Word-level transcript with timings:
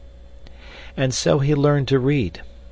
And 0.97 1.13
so 1.13 1.37
he 1.37 1.53
learned 1.53 1.87
to 1.89 1.99
read. 1.99 2.41